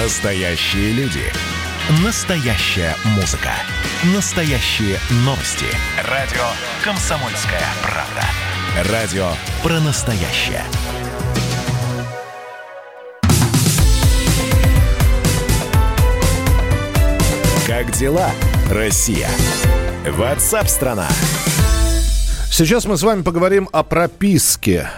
[0.00, 1.24] Настоящие люди.
[2.04, 3.50] Настоящая музыка.
[4.14, 5.66] Настоящие новости.
[6.08, 6.44] Радио
[6.84, 8.92] «Комсомольская правда».
[8.92, 9.26] Радио
[9.64, 10.62] про настоящее.
[17.66, 18.30] Как дела,
[18.70, 19.28] Россия?
[20.08, 21.08] Ватсап-страна!
[22.52, 24.88] Сейчас мы с вами поговорим о прописке.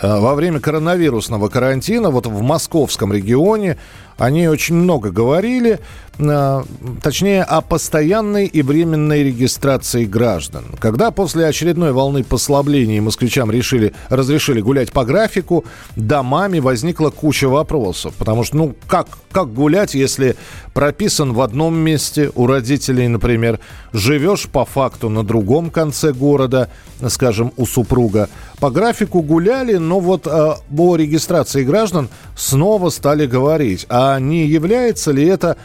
[0.00, 3.78] Э, Во время коронавирусного карантина вот в московском регионе
[4.18, 5.78] они очень много говорили,
[6.18, 6.62] э,
[7.02, 10.64] точнее, о постоянной и временной регистрации граждан.
[10.78, 15.64] Когда после очередной волны послаблений москвичам решили, разрешили гулять по графику,
[15.96, 18.14] домами возникла куча вопросов.
[18.18, 20.36] Потому что, ну, как, как гулять, если
[20.72, 23.60] прописан в одном месте у родителей, например,
[23.92, 26.70] живешь по факту на другом конце города,
[27.08, 28.30] скажем, у супруга.
[28.60, 33.84] По графику гуляли, но вот э, о регистрации граждан снова стали говорить.
[33.90, 35.56] А не является ли это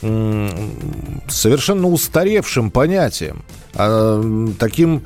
[0.00, 5.02] совершенно устаревшим понятием, а, таким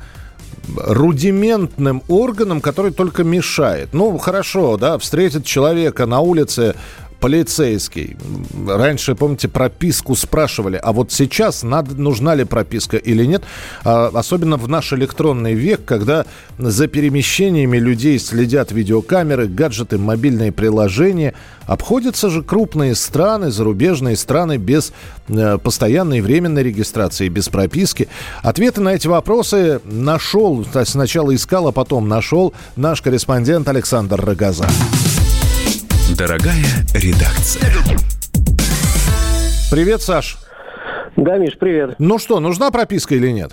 [0.77, 3.93] рудиментным органом, который только мешает.
[3.93, 6.75] Ну, хорошо, да, встретит человека на улице
[7.19, 8.15] полицейский.
[8.67, 13.43] Раньше, помните, прописку спрашивали, а вот сейчас надо, нужна ли прописка или нет.
[13.83, 16.25] А, особенно в наш электронный век, когда
[16.57, 21.33] за перемещениями людей следят видеокамеры, гаджеты, мобильные приложения.
[21.65, 24.93] Обходятся же крупные страны, зарубежные страны без
[25.27, 28.07] э, постоянной временной регистрации, без прописки.
[28.43, 34.67] Ответы на эти вопросы нашел, сначала искал, а потом нашел наш корреспондент Александр Рогоза.
[36.17, 36.63] Дорогая
[36.93, 37.69] редакция.
[39.69, 40.37] Привет, Саш.
[41.17, 41.95] Да, Миш, привет.
[41.99, 43.51] Ну что, нужна прописка или нет?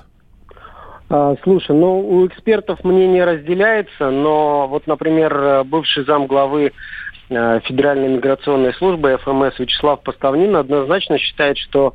[1.08, 6.70] А, слушай, ну у экспертов мнение разделяется, но вот, например, э, бывший зам главы
[7.30, 11.94] э, Федеральной миграционной службы ФМС Вячеслав Поставнин однозначно считает, что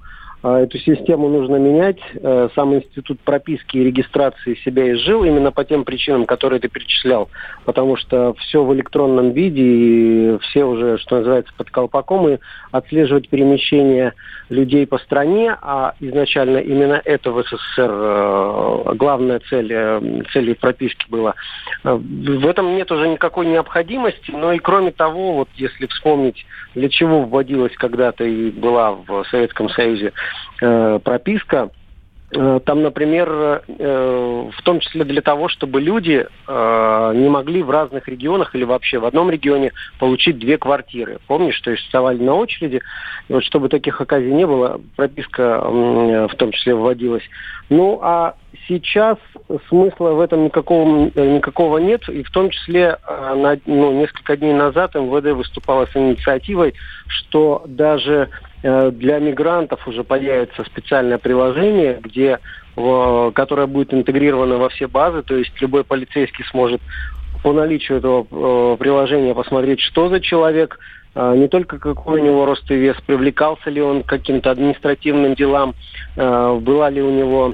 [0.55, 1.99] эту систему нужно менять.
[2.15, 7.29] Э, Сам институт прописки и регистрации себя изжил именно по тем причинам, которые ты перечислял.
[7.65, 12.37] Потому что все в электронном виде, и все уже, что называется, под колпаком, и
[12.71, 14.13] отслеживать перемещение
[14.49, 21.05] людей по стране, а изначально именно это в СССР э, главная цель, э, цель прописки
[21.09, 21.35] была.
[21.83, 26.45] В этом нет уже никакой необходимости, но и кроме того, вот если вспомнить,
[26.75, 30.13] для чего вводилась когда-то и была в Советском Союзе
[30.61, 31.69] э, прописка,
[32.31, 38.07] Э, Там, например, э, в том числе для того, чтобы люди не могли в разных
[38.07, 41.19] регионах или вообще в одном регионе получить две квартиры.
[41.27, 42.81] Помнишь, то есть вставали на очереди.
[43.27, 47.23] И вот чтобы таких оказий не было, прописка в том числе вводилась.
[47.69, 48.35] Ну, а
[48.67, 49.17] сейчас
[49.67, 52.07] смысла в этом никакого, никакого нет.
[52.09, 56.73] И в том числе э, на, ну, несколько дней назад МВД выступала с инициативой,
[57.07, 58.29] что даже
[58.63, 62.39] э, для мигрантов уже появится специальное приложение, где,
[62.75, 66.81] э, которое будет интегрировано во все базы, то есть любой полицейский сможет
[67.47, 70.77] по наличию этого э, приложения посмотреть, что за человек,
[71.15, 75.33] э, не только какой у него рост и вес, привлекался ли он к каким-то административным
[75.33, 75.73] делам,
[76.17, 77.53] э, была ли у него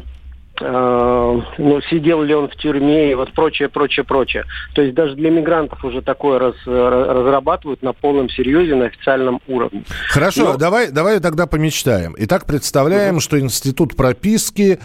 [0.59, 4.45] ну, сидел ли он в тюрьме и вот прочее, прочее, прочее.
[4.75, 9.83] То есть даже для мигрантов уже такое раз, разрабатывают на полном серьезе, на официальном уровне.
[10.09, 12.15] Хорошо, Но- давай, давай тогда помечтаем.
[12.19, 14.79] Итак, представляем, что институт прописки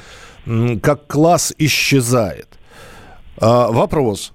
[0.82, 2.48] как класс исчезает.
[3.38, 4.32] А, вопрос.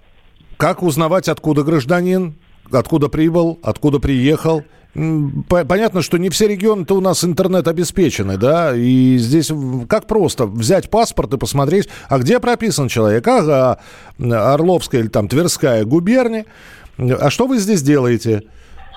[0.58, 2.36] Как узнавать, откуда гражданин,
[2.72, 4.64] откуда прибыл, откуда приехал?
[5.50, 9.52] Понятно, что не все регионы-то у нас интернет обеспечены, да, и здесь
[9.90, 13.28] как просто взять паспорт и посмотреть, а где прописан человек?
[13.28, 13.80] Ага,
[14.20, 16.46] Орловская или там Тверская губерния.
[16.98, 18.44] А что вы здесь делаете?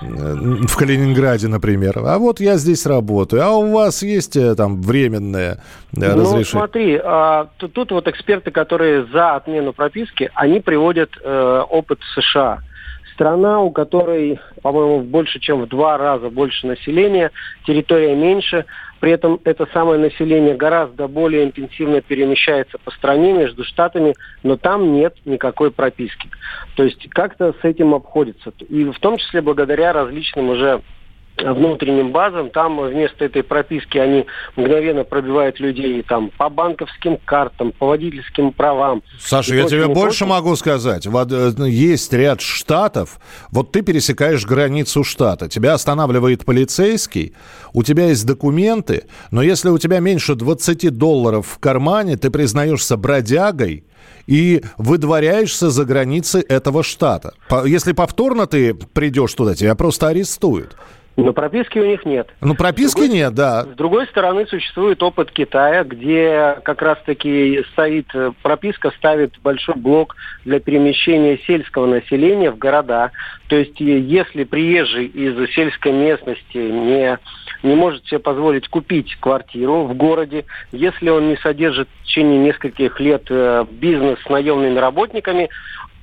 [0.01, 1.99] В Калининграде, например.
[2.05, 3.43] А вот я здесь работаю.
[3.43, 5.57] А у вас есть э, там временное э,
[5.93, 6.45] Ну, разрешение?
[6.45, 12.59] смотри, а, тут, тут вот эксперты, которые за отмену прописки, они приводят э, опыт США.
[13.17, 17.31] Страна, у которой, по-моему, больше, чем в два раза больше населения,
[17.65, 18.65] территория меньше,
[18.99, 24.13] при этом это самое население гораздо более интенсивно перемещается по стране между штатами,
[24.43, 26.29] но там нет никакой прописки.
[26.75, 28.53] То есть как-то с этим обходится.
[28.69, 30.83] И в том числе благодаря различным уже
[31.43, 34.25] внутренним базам, там вместо этой прописки они
[34.55, 39.03] мгновенно пробивают людей там по банковским картам, по водительским правам.
[39.19, 40.27] Саша, И я тебе больше прочим.
[40.27, 41.07] могу сказать.
[41.07, 43.19] Э, есть ряд штатов,
[43.51, 47.33] вот ты пересекаешь границу штата, тебя останавливает полицейский,
[47.73, 52.97] у тебя есть документы, но если у тебя меньше 20 долларов в кармане, ты признаешься
[52.97, 53.83] бродягой,
[54.25, 57.33] и выдворяешься за границы этого штата.
[57.65, 60.75] Если повторно ты придешь туда, тебя просто арестуют.
[61.17, 62.29] Но прописки у них нет.
[62.41, 63.63] Ну, прописки другой, нет, да.
[63.63, 70.15] С другой стороны, существует опыт Китая, где как раз-таки стоит, э, прописка ставит большой блок
[70.45, 73.11] для перемещения сельского населения в города.
[73.47, 77.17] То есть, если приезжий из сельской местности не,
[77.63, 82.99] не может себе позволить купить квартиру в городе, если он не содержит в течение нескольких
[82.99, 85.49] лет э, бизнес с наемными работниками,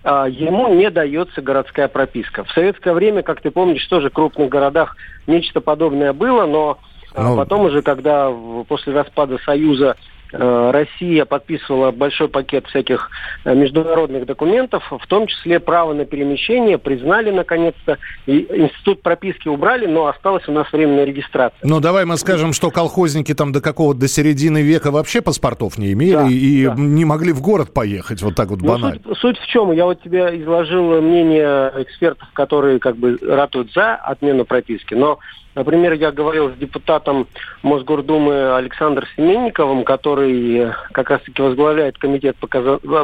[0.04, 2.44] ему не дается городская прописка.
[2.44, 4.96] В советское время, как ты помнишь, тоже в крупных городах
[5.26, 6.78] нечто подобное было, но
[7.14, 7.36] а, ну...
[7.36, 8.30] потом уже, когда
[8.68, 9.96] после распада Союза
[10.36, 13.10] Россия подписывала большой пакет всяких
[13.44, 17.98] э, международных документов, в том числе право на перемещение, признали наконец-то.
[18.26, 21.58] Институт прописки убрали, но осталась у нас временная регистрация.
[21.62, 25.92] Ну, давай мы скажем, что колхозники там до какого-то до середины века вообще паспортов не
[25.92, 26.74] имели да, и да.
[26.76, 29.00] не могли в город поехать, вот так вот ну, банально.
[29.04, 29.72] Суть, суть в чем?
[29.72, 35.18] Я вот тебе изложил мнение экспертов, которые как бы ратуют за отмену прописки, но
[35.54, 37.28] Например, я говорил с депутатом
[37.62, 42.48] Мосгордумы Александром Семенниковым, который э, как раз-таки возглавляет комитет по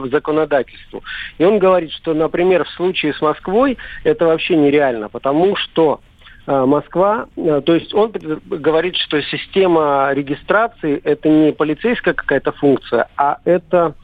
[0.09, 1.03] законодательству.
[1.39, 6.01] И он говорит, что, например, в случае с Москвой это вообще нереально, потому что
[6.47, 13.09] э, Москва, э, то есть он говорит, что система регистрации это не полицейская какая-то функция,
[13.17, 13.95] а это,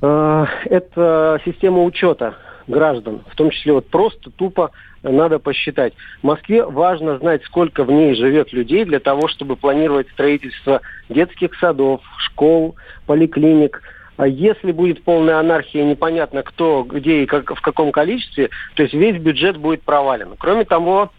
[0.00, 2.36] это система учета
[2.70, 4.70] граждан, в том числе вот просто тупо
[5.02, 5.94] надо посчитать.
[6.22, 11.54] В Москве важно знать, сколько в ней живет людей для того, чтобы планировать строительство детских
[11.56, 12.76] садов, школ,
[13.06, 13.82] поликлиник.
[14.16, 18.94] А если будет полная анархия, непонятно кто, где и как, в каком количестве, то есть
[18.94, 20.34] весь бюджет будет провален.
[20.38, 21.10] Кроме того,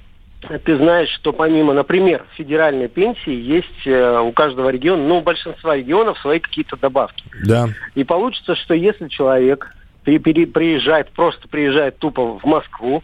[0.65, 5.75] ты знаешь, что помимо, например, федеральной пенсии, есть э, у каждого региона, ну, у большинства
[5.75, 7.23] регионов свои какие-то добавки.
[7.45, 7.69] Да.
[7.95, 13.03] И получится, что если человек приезжает, просто приезжает тупо в Москву,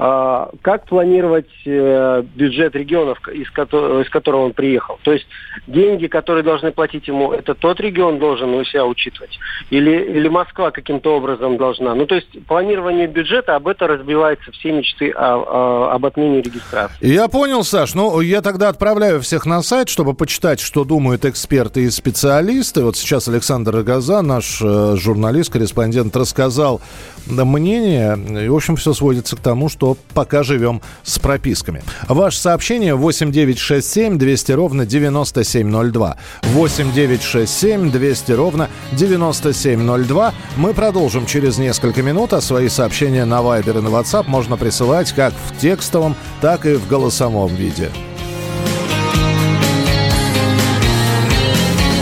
[0.00, 4.98] как планировать э, бюджет регионов, из, которого, из которого он приехал?
[5.02, 5.26] То есть
[5.66, 9.38] деньги, которые должны платить ему, это тот регион должен у себя учитывать?
[9.68, 11.94] Или, или Москва каким-то образом должна?
[11.94, 17.06] Ну, то есть планирование бюджета, об этом разбиваются все мечты о, о, об отмене регистрации.
[17.06, 17.94] Я понял, Саш.
[17.94, 22.82] Ну, я тогда отправляю всех на сайт, чтобы почитать, что думают эксперты и специалисты.
[22.84, 26.80] Вот сейчас Александр Рогоза, наш э, журналист, корреспондент, рассказал
[27.26, 28.16] мнение.
[28.46, 31.82] И, в общем, все сводится к тому, что пока живем с прописками.
[32.08, 36.16] Ваше сообщение 8967 200 ровно 9702.
[36.42, 40.34] 8967 200 ровно 9702.
[40.56, 45.12] Мы продолжим через несколько минут, а свои сообщения на Viber и на WhatsApp можно присылать
[45.12, 47.90] как в текстовом, так и в голосовом виде.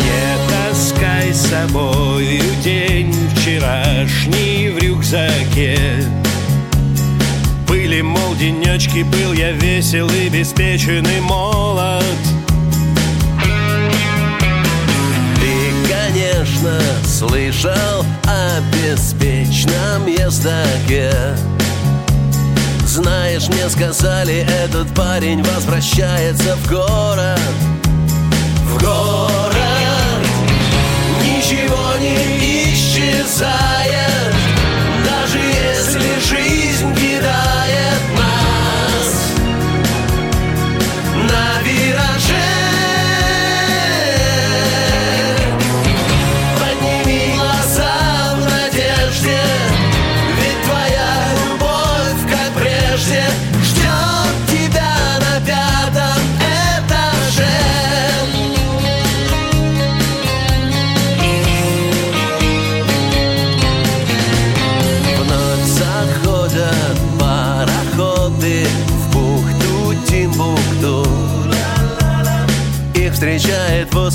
[0.02, 5.97] Не таскай с собой день вчерашний в рюкзаке
[8.38, 12.04] денечки, был я весел и беспечен и молод.
[15.40, 21.12] Ты, конечно, слышал о беспечном ездаке.
[22.86, 27.40] Знаешь, мне сказали, этот парень возвращается в город.
[28.64, 29.58] В город.
[31.22, 34.07] Ничего не исчезает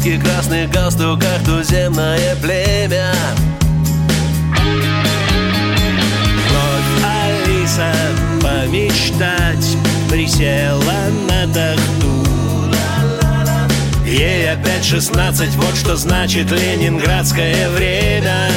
[0.03, 3.13] узких красных галстуках туземное племя.
[6.49, 7.93] Вновь Алиса
[8.41, 9.77] помечтать
[10.09, 10.81] присела
[11.29, 12.25] на тахту.
[14.05, 18.49] Ей опять шестнадцать, вот что значит ленинградское время.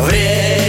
[0.00, 0.59] Время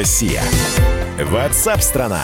[0.00, 0.42] Россия?
[1.30, 2.22] Ватсап-страна!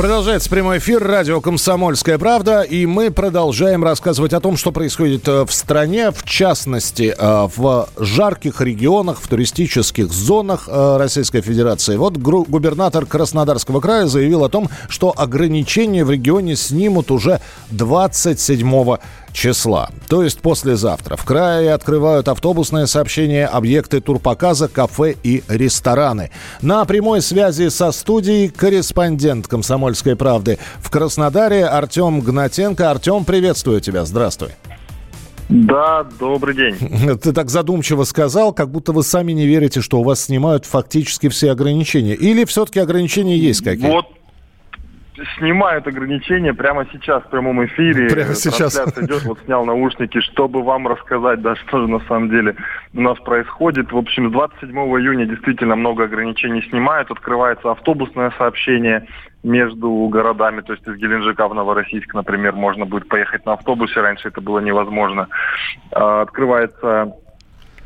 [0.00, 5.44] Продолжается прямой эфир радио «Комсомольская правда», и мы продолжаем рассказывать о том, что происходит э,
[5.44, 11.98] в стране, в частности, э, в жарких регионах, в туристических зонах э, Российской Федерации.
[11.98, 18.96] Вот губернатор Краснодарского края заявил о том, что ограничения в регионе снимут уже 27
[19.32, 21.16] числа, то есть послезавтра.
[21.16, 26.30] В крае открывают автобусное сообщение, объекты турпоказа, кафе и рестораны.
[26.62, 32.90] На прямой связи со студией корреспондент «Комсомольской правды» в Краснодаре Артем Гнатенко.
[32.90, 34.04] Артем, приветствую тебя.
[34.04, 34.50] Здравствуй.
[35.50, 37.18] Да, добрый день.
[37.22, 41.28] Ты так задумчиво сказал, как будто вы сами не верите, что у вас снимают фактически
[41.28, 42.14] все ограничения.
[42.14, 43.88] Или все-таки ограничения есть какие-то?
[43.88, 44.06] Вот
[45.38, 48.08] снимают ограничения прямо сейчас в прямом эфире.
[48.08, 48.74] Прямо сейчас.
[48.74, 52.56] Трансляция идет, вот снял наушники, чтобы вам рассказать, да, что же на самом деле
[52.94, 53.92] у нас происходит.
[53.92, 57.10] В общем, с 27 июня действительно много ограничений снимают.
[57.10, 59.06] Открывается автобусное сообщение
[59.42, 64.28] между городами, то есть из Геленджика в Новороссийск, например, можно будет поехать на автобусе, раньше
[64.28, 65.28] это было невозможно.
[65.92, 67.14] А, открывается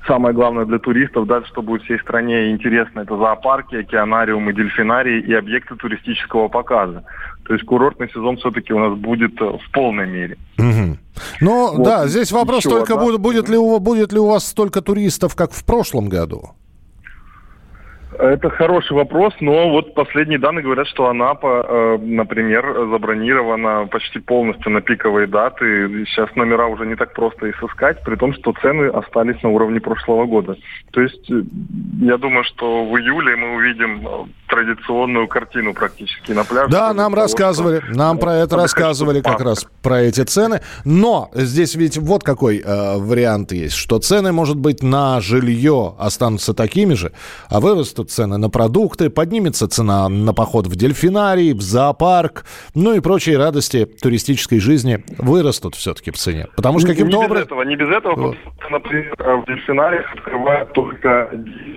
[0.06, 5.34] самое главное для туристов, да, что будет всей стране интересно, это зоопарки, океанариумы, дельфинарии и
[5.34, 7.04] объекты туристического показа.
[7.46, 10.38] То есть курортный сезон все-таки у нас будет э, в полной мере.
[10.58, 10.99] Угу.
[11.40, 11.84] Ну вот.
[11.84, 13.18] да, здесь вопрос Еще только, одна.
[13.18, 16.50] будет, ли у, будет ли у вас столько туристов, как в прошлом году?
[18.18, 24.73] Это хороший вопрос, но вот последние данные говорят, что Анапа, э, например, забронирована почти полностью
[24.73, 26.04] на пиковые даты.
[26.06, 29.80] Сейчас номера уже не так просто и сыскать, при том, что цены остались на уровне
[29.80, 30.56] прошлого года.
[30.92, 31.42] То есть э,
[32.00, 34.11] я думаю, что в июле мы увидим э,
[34.49, 36.71] традиционную картину практически на пляже.
[36.71, 37.97] Да, нам рассказывали, что...
[37.97, 40.62] нам про это рассказывали как раз про эти цены.
[40.84, 46.54] Но здесь ведь вот какой э, вариант есть, что цены, может быть, на жилье останутся
[46.54, 47.12] такими же,
[47.48, 53.00] а вырастут цены на продукты, поднимется цена на поход в дельфинарий, в зоопарк, ну и
[53.00, 56.48] прочие радости туристической жизни вырастут все-таки в цене.
[56.56, 57.36] Потому что каким-то образом...
[57.36, 58.36] Без этого, не без этого, вот.
[58.70, 61.30] например, в дельфинариях открывают только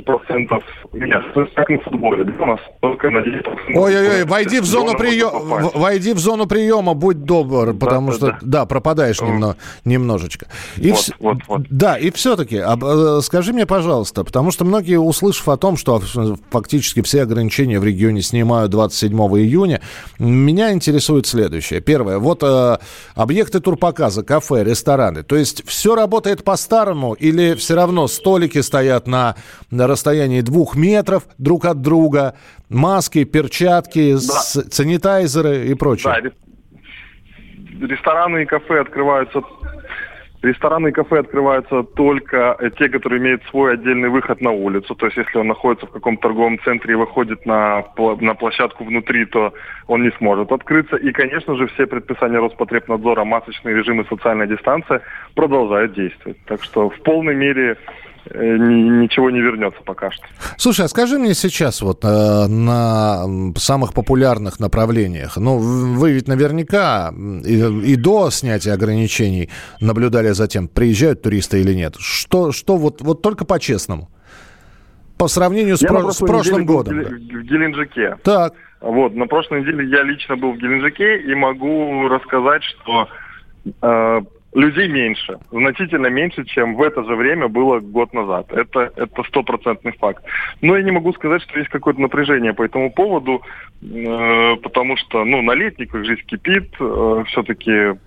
[0.07, 0.63] 10%
[0.93, 3.75] есть как на футболе, да, у нас только на 10%.
[3.75, 8.39] Ой-ой-ой, войди в зону приема, войди в зону приема, будь добр, потому да, что, да,
[8.41, 10.47] да пропадаешь немно, немножечко.
[10.77, 11.11] И вот, вс...
[11.19, 11.61] вот, вот.
[11.69, 16.01] Да, и все-таки, э, скажи мне, пожалуйста, потому что многие, услышав о том, что
[16.49, 19.81] фактически все ограничения в регионе снимают 27 июня,
[20.19, 21.81] меня интересует следующее.
[21.81, 22.77] Первое, вот э,
[23.15, 29.35] объекты турпоказа, кафе, рестораны, то есть все работает по-старому или все равно столики стоят на,
[29.71, 32.35] на расстоянии двух метров друг от друга,
[32.69, 34.19] маски, перчатки, да.
[34.69, 36.13] санитайзеры и прочее.
[36.23, 39.41] Да, рестораны и кафе открываются
[40.43, 44.93] Рестораны и кафе открываются только э, те, которые имеют свой отдельный выход на улицу.
[44.93, 47.83] То есть, если он находится в каком-то торговом центре и выходит на,
[48.21, 49.51] на площадку внутри, то
[49.87, 50.95] он не сможет открыться.
[50.95, 55.01] И, конечно же, все предписания Роспотребнадзора, масочный режим и социальная дистанция
[55.33, 56.37] продолжают действовать.
[56.45, 57.75] Так что в полной мере
[58.33, 60.23] ничего не вернется пока что.
[60.57, 67.13] Слушай, а скажи мне сейчас вот э, на самых популярных направлениях, ну, вы ведь наверняка
[67.45, 69.49] и, и до снятия ограничений
[69.81, 71.95] наблюдали за тем, приезжают туристы или нет.
[71.99, 74.09] Что, что вот, вот только по-честному?
[75.17, 76.99] По сравнению с, про, с прошлым годом.
[76.99, 78.17] В, в Геленджике.
[78.23, 78.53] Так.
[78.81, 83.07] Вот, на прошлой неделе я лично был в Геленджике и могу рассказать, что
[83.81, 84.21] э,
[84.57, 88.51] людей меньше, значительно меньше, чем в это же время было год назад.
[88.51, 90.23] Это это стопроцентный факт.
[90.61, 93.41] Но я не могу сказать, что есть какое-то напряжение по этому поводу,
[93.81, 97.97] э, потому что, ну, на летниках жизнь кипит, э, все-таки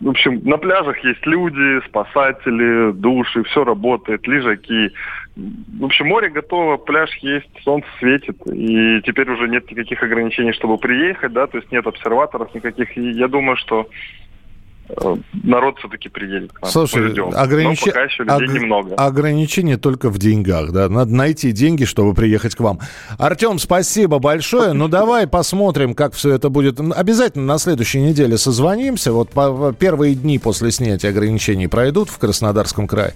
[0.00, 4.90] в общем, на пляжах есть люди, спасатели, души, все работает, лежаки.
[5.36, 10.76] В общем, море готово, пляж есть, солнце светит, и теперь уже нет никаких ограничений, чтобы
[10.76, 12.94] приехать, да, то есть нет обсерваторов никаких.
[12.96, 13.88] И я думаю, что
[15.42, 16.70] народ все-таки приедет к нам.
[16.70, 17.84] Слушай, огранич...
[17.84, 18.54] пока еще людей Ог...
[18.54, 18.94] немного.
[18.94, 20.88] Ограничения только в деньгах, да?
[20.88, 22.80] Надо найти деньги, чтобы приехать к вам.
[23.18, 24.72] Артем, спасибо большое.
[24.72, 26.80] Ну, давай посмотрим, как все это будет.
[26.80, 29.12] Обязательно на следующей неделе созвонимся.
[29.12, 29.30] Вот
[29.78, 33.14] первые дни после снятия ограничений пройдут в Краснодарском крае.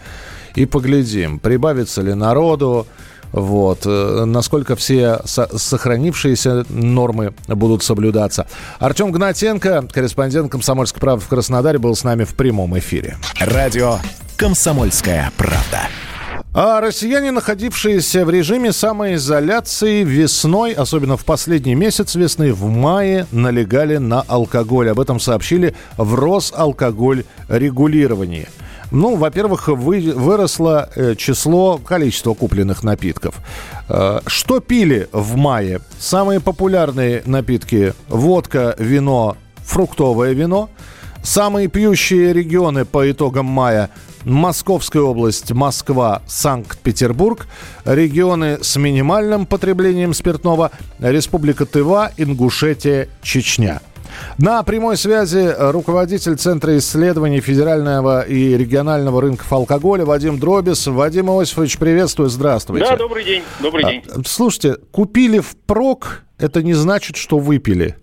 [0.54, 2.86] И поглядим, прибавится ли народу,
[3.34, 3.80] вот.
[3.84, 8.46] Э, насколько все сохранившиеся нормы будут соблюдаться.
[8.78, 13.16] Артем Гнатенко, корреспондент «Комсомольской правды» в Краснодаре, был с нами в прямом эфире.
[13.40, 13.98] Радио
[14.36, 15.88] «Комсомольская правда».
[16.56, 23.96] А россияне, находившиеся в режиме самоизоляции весной, особенно в последний месяц весны, в мае, налегали
[23.96, 24.90] на алкоголь.
[24.90, 28.46] Об этом сообщили в Росалкоголь регулировании.
[28.94, 33.40] Ну, во-первых, вы, выросло э, число, количество купленных напитков.
[33.88, 35.80] Э, что пили в мае?
[35.98, 40.70] Самые популярные напитки– водка, вино, фруктовое вино.
[41.24, 43.90] Самые пьющие регионы по итогам мая–
[44.24, 47.48] Московская область, Москва, Санкт-Петербург.
[47.84, 50.70] Регионы с минимальным потреблением спиртного.
[51.00, 53.80] Республика Тыва, Ингушетия, Чечня.
[54.38, 60.86] На прямой связи руководитель Центра исследований федерального и регионального рынков алкоголя Вадим Дробис.
[60.86, 62.86] Вадим Иосифович, приветствую, здравствуйте.
[62.86, 64.02] Да, добрый день, добрый день.
[64.08, 67.96] А, слушайте, купили впрок, это не значит, что выпили.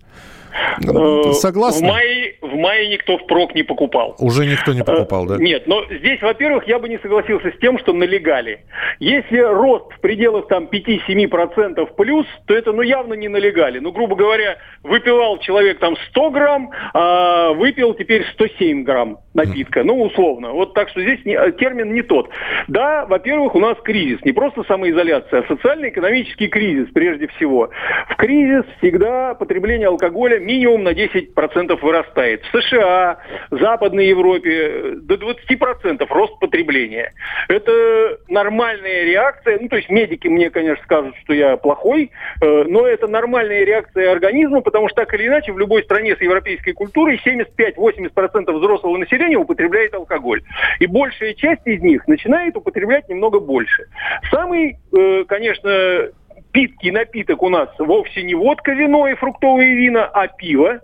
[0.84, 1.88] Э, Согласны?
[1.88, 4.16] В мае, в мае никто впрок не покупал.
[4.20, 5.36] Уже никто не покупал, да?
[5.36, 8.66] Э, нет, но здесь, во-первых, я бы не согласился с тем, что налегали.
[9.00, 13.80] Если рост в пределах там 5-7% плюс, то это ну явно не налегали.
[13.80, 19.84] Ну, грубо говоря, выпивал человек там 100 грамм, а выпил теперь 107 грамм напитка.
[19.84, 20.52] Ну, условно.
[20.52, 22.30] Вот так что здесь не, термин не тот.
[22.68, 24.20] Да, во-первых, у нас кризис.
[24.24, 27.70] Не просто самоизоляция, а социально-экономический кризис прежде всего.
[28.10, 32.41] В кризис всегда потребление алкоголя минимум на 10% вырастает.
[32.42, 33.18] В США,
[33.52, 37.14] Западной Европе до 20% рост потребления.
[37.48, 39.60] Это нормальная реакция.
[39.60, 44.12] Ну, то есть медики мне, конечно, скажут, что я плохой, э, но это нормальная реакция
[44.12, 49.38] организма, потому что так или иначе в любой стране с европейской культурой 75-80% взрослого населения
[49.38, 50.42] употребляет алкоголь.
[50.80, 53.86] И большая часть из них начинает употреблять немного больше.
[54.32, 56.10] Самый, э, конечно,
[56.52, 60.82] питкий напиток у нас вовсе не водка, вино и фруктовые вина, а пиво.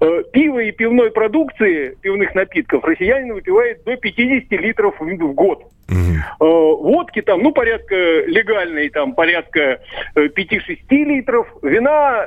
[0.00, 5.64] Э, пиво и пивной продукции, пивных напитков, россияне выпивают до 50 литров в год.
[5.88, 6.82] Угу.
[6.82, 9.80] Водки там, ну, порядка легальной, там, порядка
[10.16, 12.26] 5-6 э, литров, вина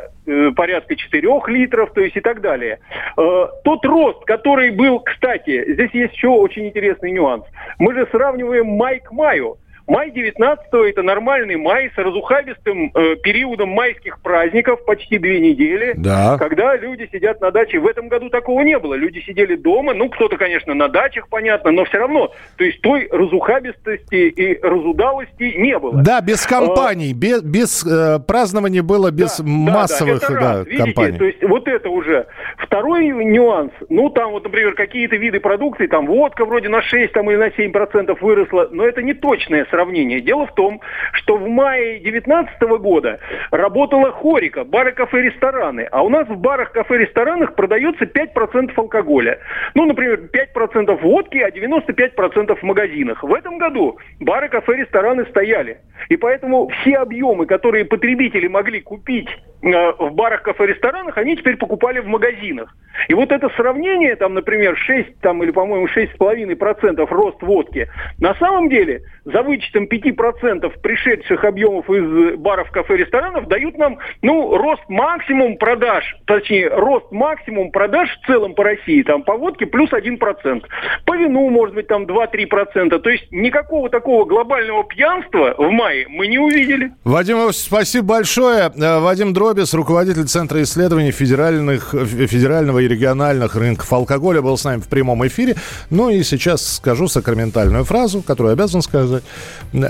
[0.55, 2.79] порядка 4 литров, то есть и так далее.
[3.15, 7.45] Тот рост, который был, кстати, здесь есть еще очень интересный нюанс.
[7.79, 9.57] Мы же сравниваем май к маю.
[9.87, 16.37] Май 19 это нормальный май с разухабистым э, периодом майских праздников, почти две недели, да.
[16.37, 17.79] когда люди сидят на даче.
[17.79, 18.95] В этом году такого не было.
[18.95, 22.33] Люди сидели дома, ну, кто-то, конечно, на дачах, понятно, но все равно.
[22.57, 26.03] То есть той разухабистости и разудалости не было.
[26.03, 30.39] Да, без а, компаний, а, без, без э, празднования было, без да, массовых да, да,
[30.39, 31.17] да, Видите, компаний.
[31.17, 32.27] То есть вот это уже.
[32.57, 37.31] Второй нюанс, ну, там вот, например, какие-то виды продукции, там водка вроде на 6 там,
[37.31, 40.21] или на 7 процентов выросла, но это не точное сравнение.
[40.21, 40.81] Дело в том,
[41.13, 43.19] что в мае 2019 года
[43.51, 45.87] работала хорика, бары, кафе, рестораны.
[45.91, 49.39] А у нас в барах, кафе, ресторанах продается 5% алкоголя.
[49.75, 53.23] Ну, например, 5% водки, а 95% в магазинах.
[53.23, 55.77] В этом году бары, кафе, рестораны стояли.
[56.09, 59.29] И поэтому все объемы, которые потребители могли купить
[59.61, 62.75] э, в барах, кафе, ресторанах, они теперь покупали в магазинах.
[63.09, 67.87] И вот это сравнение, там, например, 6 там, или, по-моему, 6,5% рост водки,
[68.19, 74.57] на самом деле, за вычетом 5% пришедших объемов из баров, кафе, ресторанов, дают нам, ну,
[74.57, 79.91] рост максимум продаж, точнее, рост максимум продаж в целом по России, там, по водке плюс
[79.91, 80.63] 1%.
[81.05, 82.97] По вину, может быть, там 2-3%.
[82.99, 86.91] То есть никакого такого глобального пьянства в мае мы не увидели.
[87.03, 88.71] Вадим, спасибо большое.
[88.75, 94.81] Э, Вадим Дробис, руководитель Центра исследований федеральных, федерального и региональных рынков алкоголя, был с нами
[94.81, 95.55] в прямом эфире.
[95.89, 99.23] Ну и сейчас скажу сакраментальную фразу, которую обязан сказать.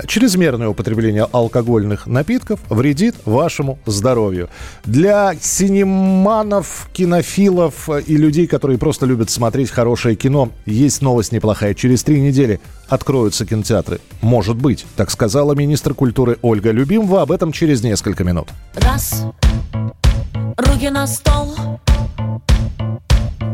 [0.06, 4.48] Чрезмерное употребление алкогольных напитков вредит вашему здоровью.
[4.84, 11.74] Для синеманов, кинофилов и людей, которые просто любят смотреть хорошее кино, есть новость неплохая.
[11.74, 14.00] Через три недели откроются кинотеатры.
[14.20, 17.22] Может быть, так сказала министр культуры Ольга Любимова.
[17.22, 18.48] Об этом через несколько минут.
[18.74, 19.26] Раз,
[20.56, 21.54] руки на стол.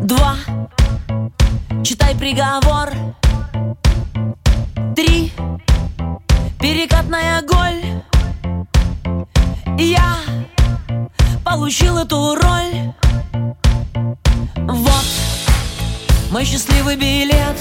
[0.03, 0.37] Два,
[1.83, 2.91] читай приговор.
[4.97, 5.33] Три,
[6.61, 8.03] перекатная голь.
[9.79, 10.17] Я
[11.45, 12.93] получил эту роль.
[14.67, 15.05] Вот
[16.31, 17.57] мой счастливый билет.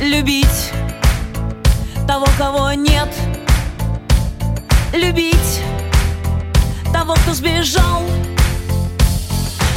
[0.00, 0.72] Любить
[2.06, 3.08] того, кого нет.
[4.92, 5.62] Любить
[6.92, 8.02] того, кто сбежал.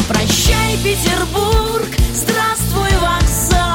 [0.08, 3.73] Прощай, Петербург, здравствуй, вокзал.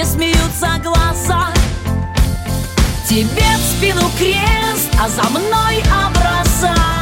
[0.00, 1.48] Где смеются глаза.
[3.06, 6.99] Тебе в спину крест, а за мной образа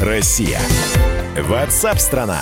[0.00, 0.60] Россия?
[1.48, 2.38] Ватсап-страна!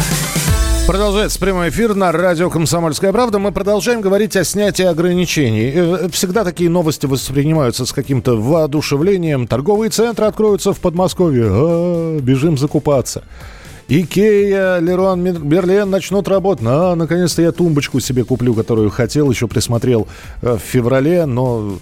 [0.86, 3.38] Продолжается прямой эфир на радио «Комсомольская правда».
[3.38, 5.72] Мы продолжаем говорить о снятии ограничений.
[5.74, 9.46] Э, Всегда такие новости воспринимаются с каким-то воодушевлением.
[9.46, 11.46] Торговые центры откроются в Подмосковье.
[11.48, 13.24] А, бежим закупаться.
[13.88, 16.66] Икея, Леруан Берлен начнут работать.
[16.68, 20.06] А, наконец-то я тумбочку себе куплю, которую хотел, еще присмотрел
[20.42, 21.78] э, в феврале, но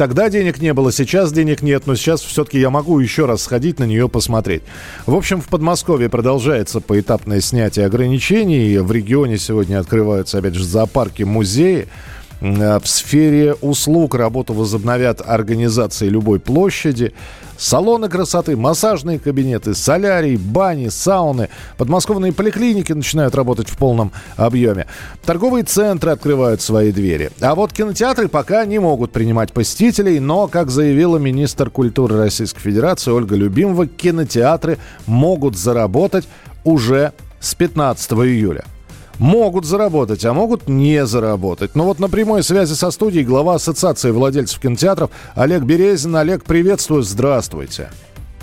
[0.00, 3.78] Тогда денег не было, сейчас денег нет, но сейчас все-таки я могу еще раз сходить
[3.78, 4.62] на нее посмотреть.
[5.04, 8.78] В общем, в Подмосковье продолжается поэтапное снятие ограничений.
[8.78, 11.86] В регионе сегодня открываются, опять же, зоопарки, музеи.
[12.40, 17.12] Э, В сфере услуг работу возобновят организации любой площади.
[17.60, 21.50] Салоны красоты, массажные кабинеты, солярий, бани, сауны.
[21.76, 24.86] Подмосковные поликлиники начинают работать в полном объеме.
[25.26, 27.30] Торговые центры открывают свои двери.
[27.42, 33.10] А вот кинотеатры пока не могут принимать посетителей, но, как заявила министр культуры Российской Федерации
[33.10, 36.26] Ольга Любимова, кинотеатры могут заработать
[36.64, 38.64] уже с 15 июля
[39.20, 41.76] могут заработать, а могут не заработать.
[41.76, 46.16] Но вот на прямой связи со студией глава Ассоциации владельцев кинотеатров Олег Березин.
[46.16, 47.90] Олег, приветствую, здравствуйте.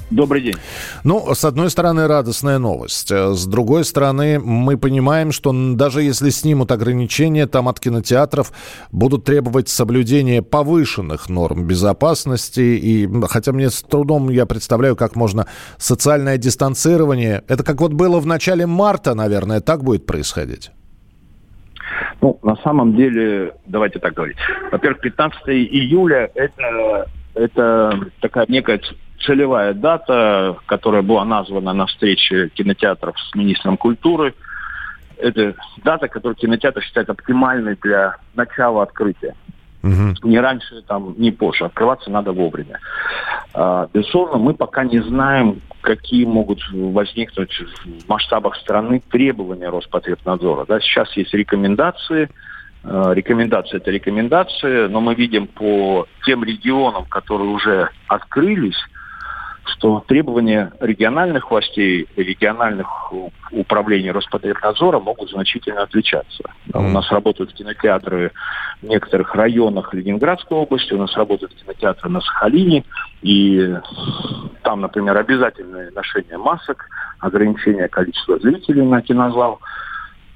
[0.09, 0.55] Добрый день.
[1.03, 3.11] Ну, с одной стороны, радостная новость.
[3.11, 8.53] Э, С другой стороны, мы понимаем, что даже если снимут ограничения, там от кинотеатров
[8.91, 12.61] будут требовать соблюдения повышенных норм безопасности.
[12.61, 15.45] И хотя мне с трудом я представляю, как можно
[15.77, 17.43] социальное дистанцирование.
[17.49, 20.71] Это как вот было в начале марта, наверное, так будет происходить.
[22.21, 24.37] Ну, на самом деле, давайте так говорить.
[24.71, 27.91] Во-первых, 15 июля это, это
[28.21, 28.79] такая некая
[29.21, 34.33] целевая дата, которая была названа на встрече кинотеатров с министром культуры.
[35.17, 39.35] Это дата, которую кинотеатр считает оптимальной для начала открытия.
[39.83, 41.65] Не раньше, там, не позже.
[41.65, 42.79] Открываться надо вовремя.
[43.53, 47.53] А, Безусловно, мы пока не знаем, какие могут возникнуть
[47.85, 50.65] в масштабах страны требования Роспотребнадзора.
[50.65, 52.29] Да, сейчас есть рекомендации.
[52.83, 58.77] Э, Рекомендации– это рекомендации, но мы видим по тем регионам, которые уже открылись,
[59.67, 62.87] что требования региональных властей, региональных
[63.51, 66.43] управлений Роспотребнадзора могут значительно отличаться.
[66.67, 68.31] Да, У нас работают кинотеатры
[68.81, 72.83] в некоторых районах Ленинградской области, у нас работают кинотеатры на Сахалине,
[73.21, 73.75] и
[74.63, 76.85] там, например, обязательное ношение масок,
[77.19, 79.59] ограничение количества зрителей на кинозал,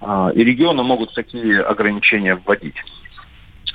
[0.04, 2.76] А, и регионы могут такие ограничения вводить.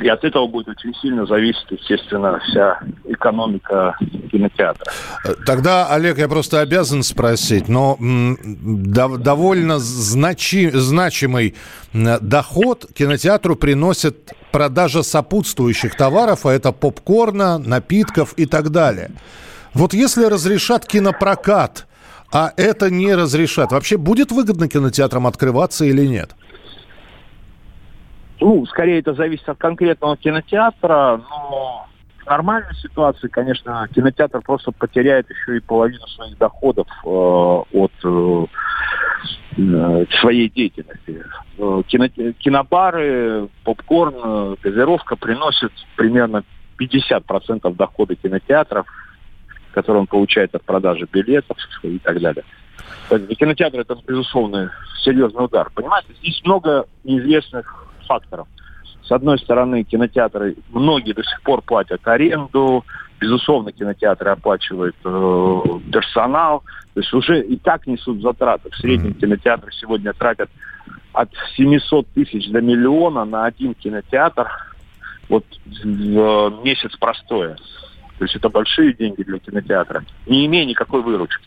[0.01, 3.97] И от этого будет очень сильно зависеть, естественно, вся экономика
[4.31, 4.93] кинотеатра.
[5.25, 11.55] Э, Тогда, Олег, я просто обязан спросить, но дов- довольно значи- значимый
[11.95, 19.11] м, доход кинотеатру приносит продажа сопутствующих товаров, а это попкорна, напитков и так далее.
[19.73, 21.87] Вот если разрешат кинопрокат,
[22.33, 26.33] а это не разрешат, вообще будет выгодно кинотеатрам открываться или нет?
[28.41, 31.87] Ну, скорее это зависит от конкретного кинотеатра, но
[32.23, 38.47] в нормальной ситуации, конечно, кинотеатр просто потеряет еще и половину своих доходов э, от э,
[39.57, 41.25] э, своей деятельности.
[41.59, 46.45] Э, кино- кинобары, попкорн, э, газировка приносят примерно
[46.79, 48.87] 50% дохода кинотеатров,
[49.73, 52.45] которые он получает от продажи билетов и так далее.
[53.09, 54.73] Для это, безусловно,
[55.03, 55.71] серьезный удар.
[55.75, 58.49] Понимаете, здесь много неизвестных факторов.
[59.03, 62.85] С одной стороны, кинотеатры, многие до сих пор платят аренду,
[63.21, 66.65] безусловно, кинотеатры оплачивают э, персонал,
[66.95, 68.71] то есть уже и так несут затраты.
[68.71, 70.51] В среднем кинотеатры сегодня тратят
[71.13, 74.49] от 700 тысяч до миллиона на один кинотеатр
[75.29, 75.45] вот
[75.85, 77.57] в месяц простое.
[78.19, 81.47] То есть это большие деньги для кинотеатра, не имея никакой выручки.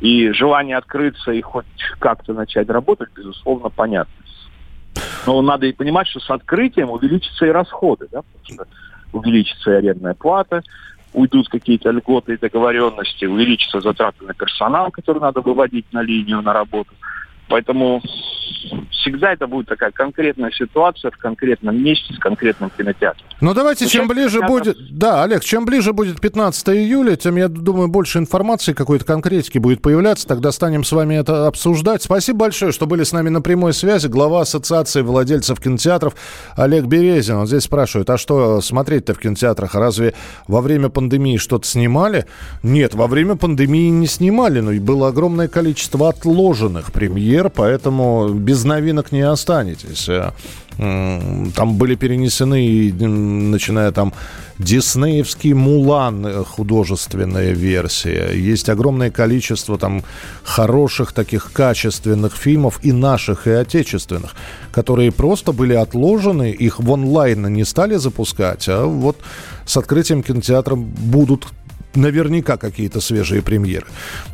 [0.00, 1.66] И желание открыться и хоть
[1.98, 4.12] как-то начать работать, безусловно, понятно.
[5.26, 8.66] Но надо и понимать, что с открытием увеличатся и расходы, да, потому что
[9.12, 10.62] увеличится и арендная плата,
[11.12, 16.52] уйдут какие-то льготы и договоренности, увеличатся затраты на персонал, который надо выводить на линию, на
[16.52, 16.92] работу.
[17.48, 18.02] Поэтому
[18.90, 23.26] всегда это будет такая конкретная ситуация в конкретном месте с конкретным кинотеатром.
[23.40, 24.48] Ну давайте, Но чем ближе кинотеатр...
[24.48, 24.98] будет...
[24.98, 29.82] Да, Олег, чем ближе будет 15 июля, тем, я думаю, больше информации, какой-то конкретики будет
[29.82, 30.26] появляться.
[30.26, 32.02] Тогда станем с вами это обсуждать.
[32.02, 34.08] Спасибо большое, что были с нами на прямой связи.
[34.08, 36.14] Глава Ассоциации владельцев кинотеатров
[36.56, 37.36] Олег Березин.
[37.36, 39.74] Он здесь спрашивает, а что смотреть-то в кинотеатрах?
[39.74, 40.14] Разве
[40.48, 42.26] во время пандемии что-то снимали?
[42.62, 49.12] Нет, во время пандемии не снимали, но было огромное количество отложенных премьер, поэтому без новинок
[49.12, 50.08] не останетесь.
[50.08, 50.32] Э,
[50.76, 54.12] там были перенесены, начиная там
[54.58, 58.32] Диснеевский Мулан, э, художественная версия.
[58.34, 60.02] Есть огромное количество там
[60.42, 64.34] хороших таких качественных фильмов и наших, и отечественных,
[64.72, 69.16] которые просто были отложены, их в онлайн не стали запускать, а вот
[69.66, 71.46] с открытием кинотеатра будут
[71.96, 73.86] наверняка какие-то свежие премьеры.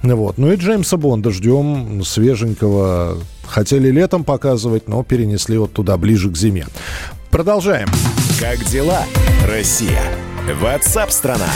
[0.02, 0.38] Вот.
[0.38, 3.18] Ну и Джеймса Бонда ждем свеженького.
[3.46, 6.66] Хотели летом показывать, но перенесли вот туда, ближе к зиме.
[7.30, 7.88] Продолжаем.
[8.38, 9.04] Как дела,
[9.46, 10.02] Россия?
[10.60, 11.48] Ватсап-страна!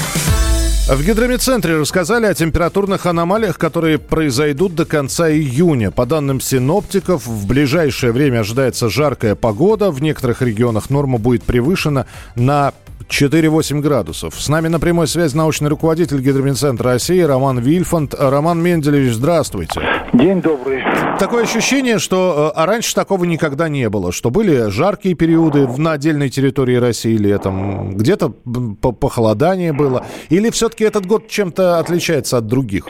[0.87, 5.91] В гидромедцентре рассказали о температурных аномалиях, которые произойдут до конца июня.
[5.91, 9.91] По данным синоптиков, в ближайшее время ожидается жаркая погода.
[9.91, 12.05] В некоторых регионах норма будет превышена
[12.37, 12.75] на
[13.09, 14.35] 4-8 градусов.
[14.39, 18.15] С нами на прямой связи научный руководитель Гидромедцентра России Роман Вильфанд.
[18.19, 19.81] Роман Менделевич, здравствуйте.
[20.13, 20.83] День добрый.
[21.19, 25.93] Такое ощущение, что э, а раньше такого никогда не было, что были жаркие периоды на
[25.93, 32.87] отдельной территории России летом, где-то похолодание было, или все-таки этот год чем-то отличается от других?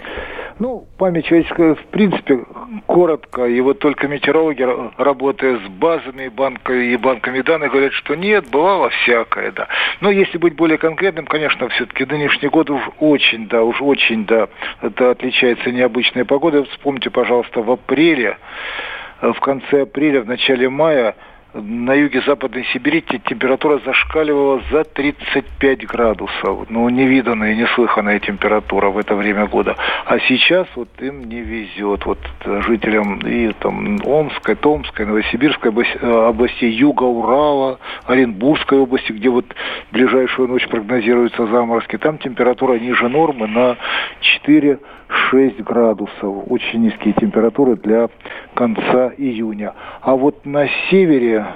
[0.59, 2.45] Ну, память человеческая, в принципе,
[2.87, 4.65] коротко, и вот только метеорологи,
[4.97, 9.67] работая с базами банками и банками данных, говорят, что нет, бывало всякое, да.
[10.01, 14.49] Но если быть более конкретным, конечно, все-таки нынешний год уж очень, да, уж очень, да,
[14.81, 16.65] это отличается необычной погодой.
[16.71, 18.39] Вспомните, пожалуйста, в апреле,
[19.21, 21.17] в конце апреля, в начале мая
[21.55, 26.67] на юге Западной Сибири температура зашкаливала за 35 градусов.
[26.69, 29.77] Ну, невиданная, неслыханная температура в это время года.
[30.05, 32.05] А сейчас вот им не везет.
[32.07, 32.19] Вот
[32.67, 39.47] жителям и там Омской, Томской, Новосибирской э, области Юга Урала, Оренбургской области, где вот
[39.93, 43.77] ближайшую ночь прогнозируются заморозки, там температура ниже нормы на
[44.21, 44.79] 4
[45.31, 46.45] 6 градусов.
[46.51, 48.09] Очень низкие температуры для
[48.55, 49.75] конца июня.
[50.01, 51.47] А вот на севере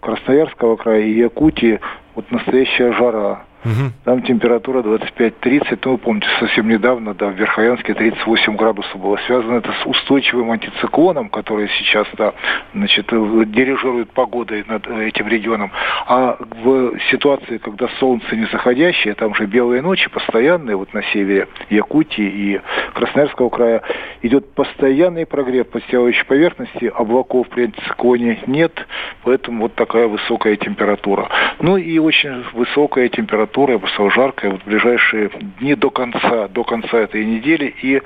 [0.00, 1.80] Красноярского края и Якутии
[2.14, 3.44] вот настоящая жара.
[3.68, 3.92] Угу.
[4.04, 9.56] Там температура 25-30, ну, вы помните, совсем недавно, да, в Верхоянске 38 градусов было связано
[9.56, 12.32] это с устойчивым антициклоном, который сейчас, да,
[12.74, 15.70] значит, дирижирует погодой над этим регионом.
[16.06, 21.48] А в ситуации, когда солнце не заходящее, там же белые ночи постоянные, вот на севере
[21.68, 22.60] Якутии и
[22.94, 23.82] Красноярского края,
[24.22, 28.86] идет постоянный прогрев подстилающей поверхности, облаков при антициклоне нет,
[29.24, 31.28] поэтому вот такая высокая температура.
[31.60, 36.98] Ну и очень высокая температура температура, жаркая вот в ближайшие дни до конца, до конца
[36.98, 38.00] этой недели и э,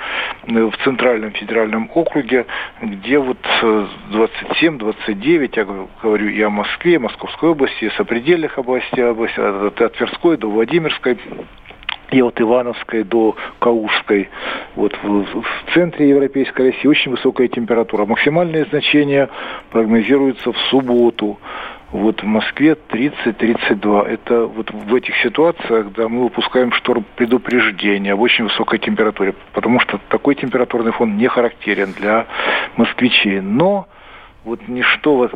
[0.47, 2.47] в Центральном федеральном округе,
[2.81, 5.67] где вот 27-29, я
[6.03, 11.19] говорю и о Москве, Московской области, и сопредельных областей, области, от, Тверской до Владимирской,
[12.11, 14.29] и от Ивановской до Калужской,
[14.77, 18.05] вот в, в центре Европейской России очень высокая температура.
[18.05, 19.31] Максимальные значения
[19.71, 21.39] прогнозируются в субботу
[21.93, 24.07] вот в Москве 30-32.
[24.07, 29.79] Это вот в этих ситуациях, да, мы выпускаем шторм предупреждения об очень высокой температуре, потому
[29.81, 32.27] что такой температурный фон не характерен для
[32.77, 33.41] москвичей.
[33.41, 33.87] Но
[34.45, 35.33] вот ничто вот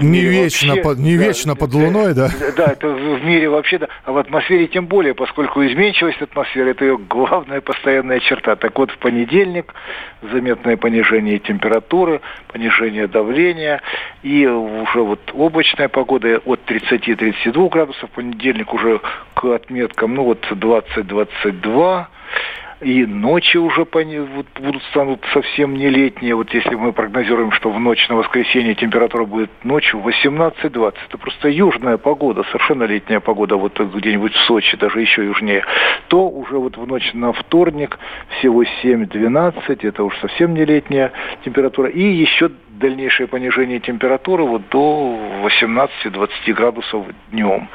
[0.00, 2.30] не вечно, вообще, под, не да, вечно под луной, да?
[2.56, 6.84] Да, это в мире вообще, да, а в атмосфере тем более, поскольку изменчивость атмосферы– это
[6.84, 8.56] ее главная постоянная черта.
[8.56, 9.74] Так вот, в понедельник
[10.22, 12.20] заметное понижение температуры,
[12.52, 13.82] понижение давления,
[14.22, 19.00] и уже вот облачная погода от 30-32 градусов, в понедельник уже
[19.34, 22.06] к отметкам, ну вот 20-22,
[22.80, 26.34] и ночи уже будут станут совсем не летние.
[26.34, 30.94] Вот если мы прогнозируем, что в ночь на воскресенье температура будет ночью 18-20.
[31.08, 35.64] Это просто южная погода, совершенно летняя погода, вот где-нибудь в Сочи, даже еще южнее.
[36.08, 37.98] То уже вот в ночь на вторник
[38.38, 41.12] всего 7-12, это уж совсем не летняя
[41.44, 41.88] температура.
[41.88, 47.68] И еще дальнейшее понижение температуры вот до 18-20 градусов днем.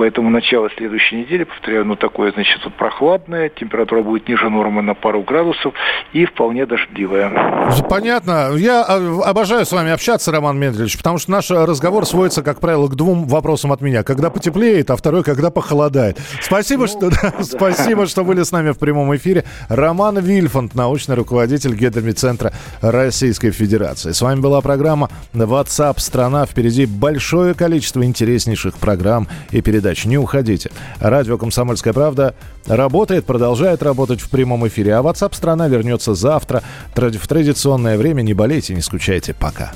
[0.00, 4.94] Поэтому начало следующей недели, повторяю, ну такое, значит, вот прохладное, температура будет ниже нормы на
[4.94, 5.74] пару градусов
[6.14, 7.70] и вполне дождливая.
[7.86, 8.52] Понятно.
[8.56, 12.88] Я э, обожаю с вами общаться, Роман Медведевич, потому что наш разговор сводится, как правило,
[12.88, 14.02] к двум вопросам от меня.
[14.02, 16.18] Когда потеплеет, а второй, когда похолодает.
[16.40, 17.42] Спасибо, Ну, что, да, да.
[17.44, 19.44] спасибо, что были с нами в прямом эфире.
[19.68, 24.12] Роман Вильфанд, научный руководитель Гидромедцентра Российской Федерации.
[24.12, 26.46] С вами была программа WhatsApp страна.
[26.46, 29.89] Впереди большое количество интереснейших программ и передач.
[30.06, 30.70] Не уходите.
[31.00, 32.34] Радио «Комсомольская правда»
[32.66, 34.94] работает, продолжает работать в прямом эфире.
[34.94, 36.62] А WhatsApp страна вернется завтра
[36.94, 38.22] в традиционное время.
[38.22, 39.34] Не болейте, не скучайте.
[39.34, 39.72] Пока.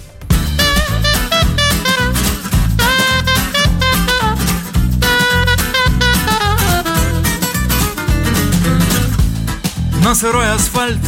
[10.04, 10.98] На сырой асфальт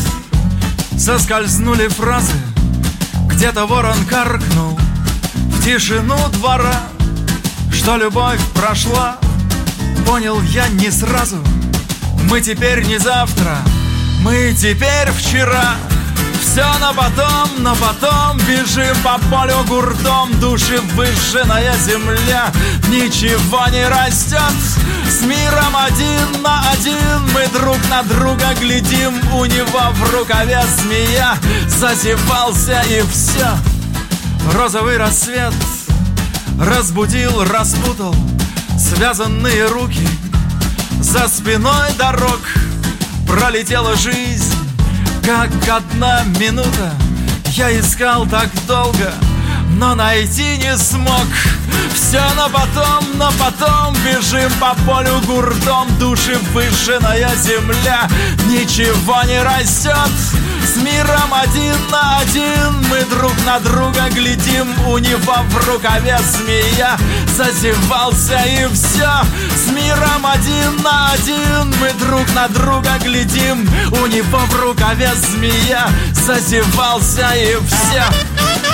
[0.98, 2.32] соскользнули фразы
[3.28, 4.78] Где-то ворон каркнул
[5.34, 6.95] в тишину двора
[7.72, 9.16] Что любовь прошла,
[10.06, 11.36] понял я не сразу.
[12.30, 13.58] Мы теперь не завтра,
[14.22, 15.76] мы теперь вчера.
[16.56, 20.32] Все на потом, на потом Бежим по полю гуртом.
[20.40, 22.50] Души выжженная земля
[22.88, 24.40] Ничего не растет
[25.06, 29.14] С миром один на один Мы друг на друга глядим.
[29.34, 31.34] У него в рукаве змея
[31.68, 33.48] Зазевался и все
[34.54, 35.52] Розовый рассвет
[36.58, 38.14] Разбудил, распутал
[38.78, 40.06] Связанные руки.
[41.00, 42.40] За спиной дорог
[43.26, 44.54] Пролетела жизнь
[45.26, 46.92] как одна минута.
[47.56, 49.12] Я искал так долго,
[49.72, 51.26] но найти не смог.
[51.92, 55.88] Все на потом, на потом Бежим по полю гуртом.
[55.98, 58.08] Души выжженная земля
[58.46, 64.66] Ничего не растет С миром один на один Мы друг на друга глядим.
[64.88, 66.98] У него в рукаве змея
[67.36, 69.10] Зазевался и все
[69.54, 73.68] С миром один на один Мы друг на друга глядим.
[73.92, 78.65] У него в рукаве змея Зазевался и все